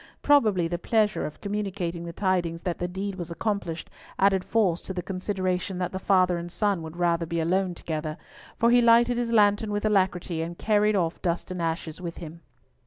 Probably 0.23 0.67
the 0.67 0.79
pleasure 0.79 1.27
of 1.27 1.41
communicating 1.41 2.05
the 2.05 2.11
tidings 2.11 2.63
that 2.63 2.79
the 2.79 2.87
deed 2.87 3.13
was 3.17 3.29
accomplished 3.29 3.87
added 4.17 4.43
force 4.43 4.81
to 4.81 4.95
the 4.95 5.03
consideration 5.03 5.77
that 5.77 5.91
the 5.91 5.99
father 5.99 6.39
and 6.39 6.51
son 6.51 6.81
would 6.81 6.97
rather 6.97 7.27
be 7.27 7.39
alone 7.39 7.75
together, 7.75 8.17
for 8.57 8.71
he 8.71 8.81
lighted 8.81 9.17
his 9.17 9.31
lantern 9.31 9.71
with 9.71 9.85
alacrity, 9.85 10.41
and 10.41 10.57
carried 10.57 10.95
off 10.95 11.21
Dust 11.21 11.51
and 11.51 11.61
Ashes 11.61 12.01
with 12.01 12.17
him. 12.17 12.41